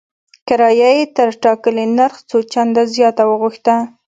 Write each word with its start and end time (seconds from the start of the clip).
کرایه 0.47 0.89
یې 0.97 1.05
تر 1.17 1.29
ټاکلي 1.43 1.85
نرخ 1.97 2.15
څو 2.29 2.37
چنده 2.51 2.83
زیاته 2.95 3.23
وغوښته. 3.29 3.75